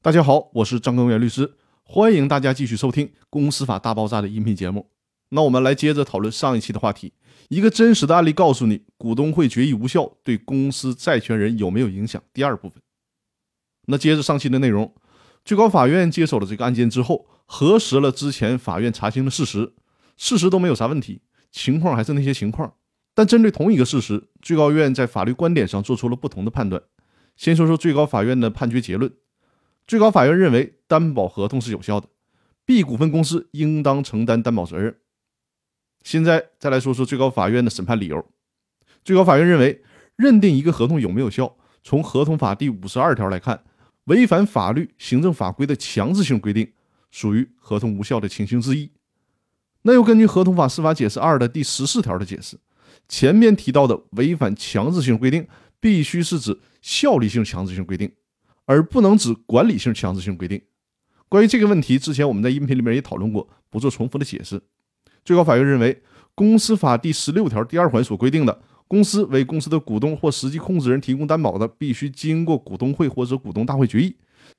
[0.00, 4.92] 大家好，我是张根源律师，欢迎大家继续收听《公司法大爆炸》的音频节目。
[5.30, 7.14] 那我们来接着讨论上一期的话题，
[7.48, 12.22] 一个真实的案例告诉你，股东会决议无效对公司债权人有没有影响？
[12.32, 12.80] 第二部分。
[13.88, 14.94] 那接着上期的内容，
[15.44, 19.74] 最高法院接手了这个案件之后，核实了之前法院查清的事实，
[20.16, 22.74] 事实都没有啥问题，情况还是那些情况。
[23.16, 26.80] 但针对同一个事实，最高院在法律观点上做出了不同的判断。
[27.34, 29.12] 先说说最高法院的判决结论。
[29.88, 32.06] 最高法院认为担保合同是有效的
[32.66, 34.94] ，B 股份公司应当承担担保责任。
[36.04, 38.22] 现在再来说说最高法院的审判理由。
[39.02, 39.82] 最高法院认为，
[40.16, 43.64] 认定一个合同有没有效，从合同法第五十二条来看，
[44.04, 46.70] 违反法律、行政法规的强制性规定，
[47.10, 48.90] 属于合同无效的情形之一。
[49.82, 52.58] 那又根据合同法司法解释二的第十四条的解释，
[53.08, 55.48] 前面提到的违反强制性规定，
[55.80, 58.12] 必须是指效力性强制性规定。
[58.68, 60.60] 而不能指管理性强制性规定。
[61.26, 64.60] 关于这个问题，之前我们在音频里面也讨论过，不做重复的解释。
[65.24, 66.02] 最高法院认为，
[66.34, 74.14] 公司法第十六条第二款所规定的，公司为公司的股东或实际控制人提供担保的，必须经过股东会或者股东大会决议。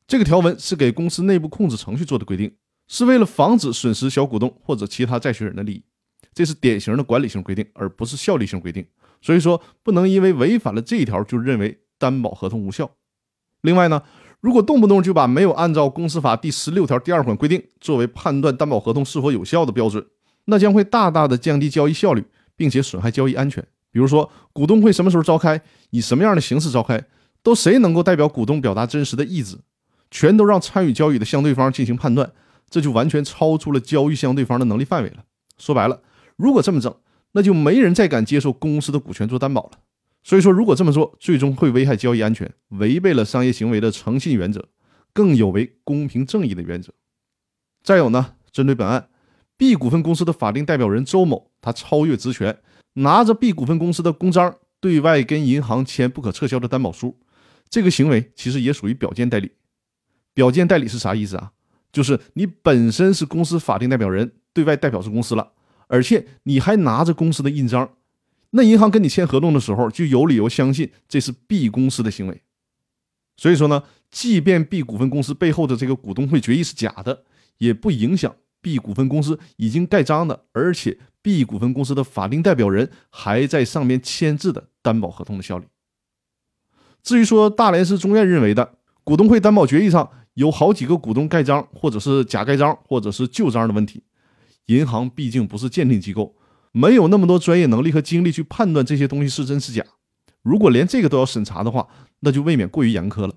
[0.07, 2.51] 这个条文是给公司内部控制程序做的规定，
[2.87, 5.83] 是为了防止损失小股东或者其他债权人的利益。
[6.33, 8.83] 这是典型的管理性规定，而不是效力性规定。
[9.21, 12.89] 所以说，不能因为违反了这一条就认为担保合同无效。
[13.61, 14.01] 另外呢，
[14.41, 20.05] 如果动不动就把没有按照公司法第十六条第二款规定作为判断担保合同是否有效的标准，
[20.45, 23.65] 那将会大大的降低交易效率，并且损害交易安全。
[23.91, 27.03] 比如说，股东会什么时候召开，以什么样的形式召开，
[27.41, 29.57] 都谁能够代表股东表达真实的意志，
[30.11, 32.31] 全都让参与交易的相对方进行判断，
[32.69, 35.23] 这就完全超出了交易相对方的能力范围了。
[35.57, 36.01] 说白了，
[36.37, 36.93] 如果这么整，
[37.33, 39.71] 那就没人再敢接受公司的股权做担保了。
[40.29, 44.63] 所以说，如果这么做，最终会危害交易安全，违背了商业行为的诚信原则，
[45.11, 46.93] 更有违公平正义的原则。
[47.81, 49.09] 再有呢，针对本案
[49.57, 52.55] ，B 股份公司的法定代表人周某，他超越职权，
[52.93, 57.17] 拿着 B 股份公司的公章，对外跟银行签不可撤销的担保书，
[57.67, 59.53] 这个行为其实也属于表见代理。
[60.35, 61.53] 表见代理是啥意思啊？
[61.91, 65.53] 就是你本身是公司法定代表人，对外代表是公司了，
[65.87, 67.89] 而且你还拿着公司的印章。
[68.51, 72.41] 那银行跟你签合同的时候，就有理由相信这是 B 公司的行为。
[73.37, 77.23] 所以说呢，即便 B 股份公司背后的这个股东会决议是假的，
[77.59, 85.65] 也不影响 B 股份公司已经盖章的，而且 B 股份公司的法定代表人还在上面签字的担保合同的效力。
[87.01, 94.03] 至于说大连市中院认为的股东会担保决议上有好几个股东盖章，或者是假盖章，或者是旧章的问题，
[94.65, 96.35] 银行毕竟不是鉴定机构。
[96.71, 99.83] 没有那么多专业能力和精力去判断这些东西是真是假。
[100.41, 101.87] 如果连这个都要审查的话，
[102.21, 103.35] 那就未免过于严苛了。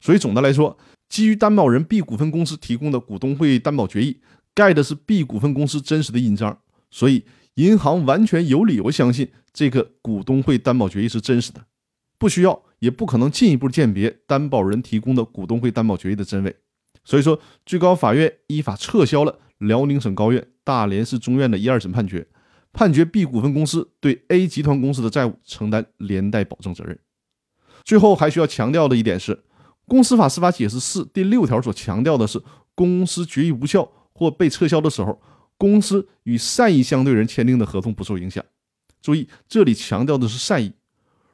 [0.00, 0.78] 所以总的来说，
[1.08, 4.20] 基于担保人 B 股份公司提供的股东会担保决议
[4.54, 6.58] 盖的是 B 股份公司真实的印章，
[6.90, 11.66] 所以银行完全有理由相信这个股东会担保决议是真实的，
[12.18, 16.56] 不需要也不可能进一步鉴别担保人提供的股东会担保决议的真伪。
[17.04, 22.26] 所以说，最高法院依法撤销了辽宁省高院、大连市中院的一二审判决。
[22.72, 26.98] 判决 B 股份公司对 A 集团公司的债务承担连带保证责任。
[27.84, 29.34] 最后还需要强调的一点是，
[29.86, 32.40] 《公司法司法解释四》第六条所强调的是，
[32.74, 35.20] 公司决议无效或被撤销的时候，
[35.56, 38.44] 公司与善意相对人签订的合同不受影响。
[39.02, 40.72] 注意，这里强调的是善意。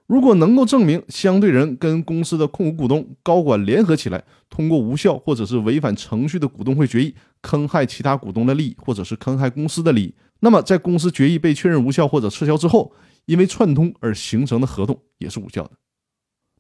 [0.07, 10.15] 如果能够证明相对人跟公司的控股股东、高管联合起来，通过无效或者是违反程序的股东会决议，坑害其他股东的利益，或者是坑害公司的利益。
[10.41, 12.93] 那么，在公司决议被确认无效或者撤销之后，
[13.25, 15.73] 因为串通而形成的合同也是无效的。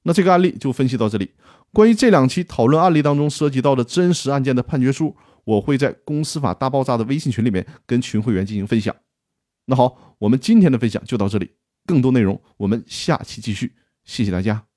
[0.02, 1.30] 那这个案例就分析到这里。
[1.72, 5.14] 关于这两期讨论案例当中涉及到的真实案件的判决书，
[5.44, 8.94] 我会在《公司法大爆炸》的微信群里面跟群会员进行分享。
[9.66, 11.50] 那好，我们今天的分享就到这里，
[11.86, 13.76] 更多内容我们下期继续。
[14.04, 14.75] 谢谢大家。